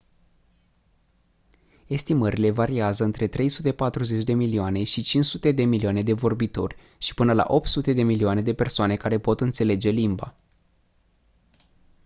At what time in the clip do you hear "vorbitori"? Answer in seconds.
6.13-6.75